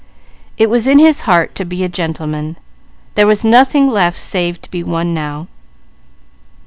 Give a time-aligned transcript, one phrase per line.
[0.57, 2.57] It was in his heart to be a gentleman;
[3.13, 5.45] there was nothing left save to be one now.